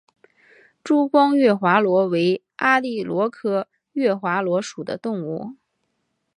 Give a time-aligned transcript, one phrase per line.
[0.83, 5.53] 珠光月华螺为阿地螺科月华螺属的动物。